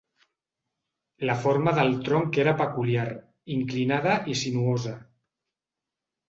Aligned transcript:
La 1.29 1.35
forma 1.43 1.73
del 1.79 1.93
tronc 2.07 2.39
era 2.45 2.53
peculiar, 2.63 3.05
inclinada 3.59 4.17
i 4.33 4.37
sinuosa. 4.41 4.97